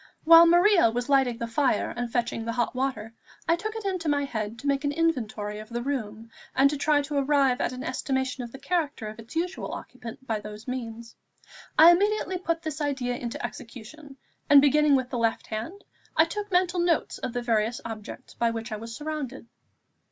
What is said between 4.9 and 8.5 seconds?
inventory of the room, and try to arrive at an estimation